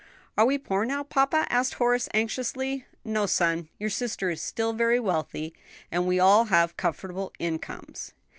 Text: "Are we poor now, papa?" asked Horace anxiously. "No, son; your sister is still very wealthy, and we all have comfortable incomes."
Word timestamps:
"Are 0.35 0.47
we 0.47 0.57
poor 0.57 0.83
now, 0.83 1.03
papa?" 1.03 1.45
asked 1.51 1.75
Horace 1.75 2.09
anxiously. 2.11 2.87
"No, 3.05 3.27
son; 3.27 3.69
your 3.77 3.91
sister 3.91 4.31
is 4.31 4.41
still 4.41 4.73
very 4.73 4.99
wealthy, 4.99 5.53
and 5.91 6.07
we 6.07 6.19
all 6.19 6.45
have 6.45 6.75
comfortable 6.75 7.31
incomes." 7.37 8.11